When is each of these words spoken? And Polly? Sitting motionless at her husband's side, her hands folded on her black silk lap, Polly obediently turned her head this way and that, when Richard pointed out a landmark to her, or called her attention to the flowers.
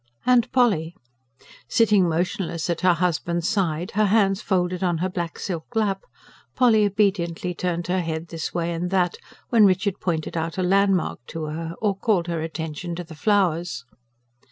And 0.25 0.51
Polly? 0.51 0.95
Sitting 1.67 2.09
motionless 2.09 2.71
at 2.71 2.81
her 2.81 2.95
husband's 2.95 3.47
side, 3.47 3.91
her 3.91 4.07
hands 4.07 4.41
folded 4.41 4.83
on 4.83 4.97
her 4.97 5.09
black 5.09 5.37
silk 5.37 5.75
lap, 5.75 6.05
Polly 6.55 6.85
obediently 6.85 7.53
turned 7.53 7.85
her 7.85 8.01
head 8.01 8.29
this 8.29 8.51
way 8.51 8.73
and 8.73 8.89
that, 8.89 9.17
when 9.49 9.63
Richard 9.67 9.99
pointed 9.99 10.35
out 10.35 10.57
a 10.57 10.63
landmark 10.63 11.19
to 11.27 11.43
her, 11.43 11.75
or 11.79 11.95
called 11.95 12.25
her 12.25 12.41
attention 12.41 12.95
to 12.95 13.03
the 13.03 13.13
flowers. 13.13 13.85